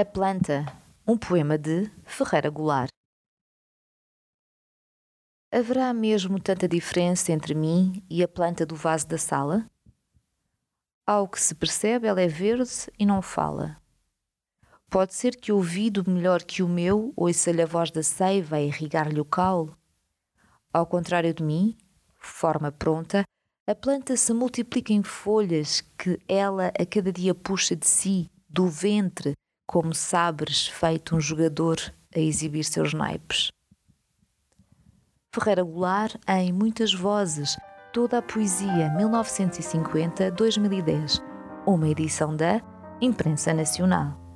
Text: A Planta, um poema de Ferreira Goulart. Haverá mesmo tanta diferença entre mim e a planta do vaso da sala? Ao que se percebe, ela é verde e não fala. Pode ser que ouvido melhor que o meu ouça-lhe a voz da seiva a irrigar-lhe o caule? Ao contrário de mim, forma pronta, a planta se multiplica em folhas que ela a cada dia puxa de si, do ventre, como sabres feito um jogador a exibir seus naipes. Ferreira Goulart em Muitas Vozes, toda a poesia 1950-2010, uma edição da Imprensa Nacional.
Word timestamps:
A 0.00 0.04
Planta, 0.04 0.64
um 1.04 1.18
poema 1.18 1.58
de 1.58 1.90
Ferreira 2.04 2.48
Goulart. 2.48 2.88
Haverá 5.50 5.92
mesmo 5.92 6.40
tanta 6.40 6.68
diferença 6.68 7.32
entre 7.32 7.52
mim 7.52 8.00
e 8.08 8.22
a 8.22 8.28
planta 8.28 8.64
do 8.64 8.76
vaso 8.76 9.08
da 9.08 9.18
sala? 9.18 9.68
Ao 11.04 11.26
que 11.26 11.40
se 11.40 11.52
percebe, 11.52 12.06
ela 12.06 12.20
é 12.20 12.28
verde 12.28 12.70
e 12.96 13.04
não 13.04 13.20
fala. 13.20 13.82
Pode 14.88 15.14
ser 15.14 15.34
que 15.34 15.50
ouvido 15.50 16.08
melhor 16.08 16.44
que 16.44 16.62
o 16.62 16.68
meu 16.68 17.12
ouça-lhe 17.16 17.62
a 17.62 17.66
voz 17.66 17.90
da 17.90 18.04
seiva 18.04 18.54
a 18.54 18.62
irrigar-lhe 18.62 19.20
o 19.20 19.24
caule? 19.24 19.74
Ao 20.72 20.86
contrário 20.86 21.34
de 21.34 21.42
mim, 21.42 21.76
forma 22.20 22.70
pronta, 22.70 23.24
a 23.66 23.74
planta 23.74 24.16
se 24.16 24.32
multiplica 24.32 24.92
em 24.92 25.02
folhas 25.02 25.80
que 25.80 26.20
ela 26.28 26.68
a 26.68 26.86
cada 26.86 27.12
dia 27.12 27.34
puxa 27.34 27.74
de 27.74 27.88
si, 27.88 28.30
do 28.48 28.68
ventre, 28.68 29.34
como 29.68 29.94
sabres 29.94 30.66
feito 30.66 31.14
um 31.14 31.20
jogador 31.20 31.76
a 32.16 32.18
exibir 32.18 32.64
seus 32.64 32.92
naipes. 32.94 33.52
Ferreira 35.30 35.62
Goulart 35.62 36.16
em 36.26 36.50
Muitas 36.54 36.94
Vozes, 36.94 37.58
toda 37.92 38.16
a 38.18 38.22
poesia 38.22 38.90
1950-2010, 38.98 41.22
uma 41.66 41.86
edição 41.86 42.34
da 42.34 42.62
Imprensa 42.98 43.52
Nacional. 43.52 44.27